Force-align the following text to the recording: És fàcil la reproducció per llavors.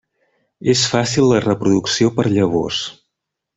És 0.73 0.85
fàcil 0.93 1.29
la 1.33 1.43
reproducció 1.45 2.11
per 2.17 2.27
llavors. 2.33 2.83